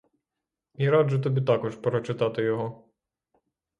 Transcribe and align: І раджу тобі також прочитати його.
І 0.75 0.89
раджу 0.89 1.19
тобі 1.19 1.41
також 1.41 1.75
прочитати 1.75 2.41
його. 2.43 2.87